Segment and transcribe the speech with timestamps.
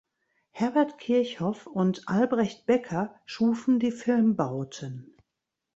[0.49, 5.15] Herbert Kirchhoff und Albrecht Becker schufen die Filmbauten.